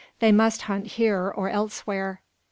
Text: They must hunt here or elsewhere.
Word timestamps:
They 0.17 0.31
must 0.31 0.63
hunt 0.63 0.87
here 0.93 1.29
or 1.31 1.47
elsewhere. 1.49 2.21